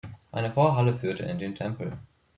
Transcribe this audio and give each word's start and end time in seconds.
Eine 0.31 0.51
Vorhalle 0.51 0.95
führte 0.95 1.25
in 1.25 1.37
den 1.37 1.53
Tempel. 1.53 1.91